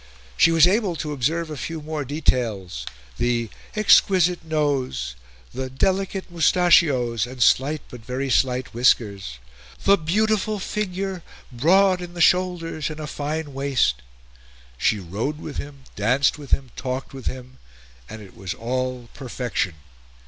[0.35, 5.15] She was able to observe a few more details the "exquisite nose,"
[5.53, 9.37] the "delicate moustachios and slight but very slight whiskers,"
[9.83, 14.01] the "beautiful figure, broad in the shoulders and a fine waist."
[14.75, 17.59] She rode with him, danced with him, talked with him,
[18.09, 19.75] and it was all perfection.